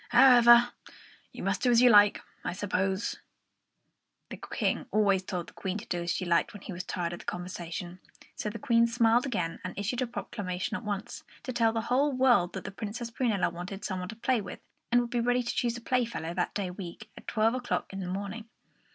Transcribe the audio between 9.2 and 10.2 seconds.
again and issued a